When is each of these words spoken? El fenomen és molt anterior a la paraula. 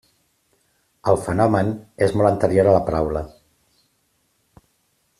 El 1.13 1.19
fenomen 1.25 1.69
és 2.07 2.15
molt 2.21 2.31
anterior 2.31 2.71
a 2.71 2.75
la 2.79 2.83
paraula. 2.91 3.23